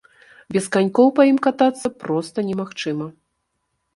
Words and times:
Без 0.55 0.65
канькоў 0.75 1.11
па 1.19 1.25
ім 1.31 1.37
катацца 1.47 1.87
проста 2.03 2.47
немагчыма. 2.49 3.05